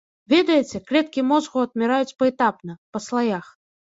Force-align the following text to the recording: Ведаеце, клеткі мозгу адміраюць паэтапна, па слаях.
Ведаеце, 0.33 0.79
клеткі 0.91 1.23
мозгу 1.31 1.57
адміраюць 1.67 2.15
паэтапна, 2.23 2.79
па 2.97 3.03
слаях. 3.09 3.45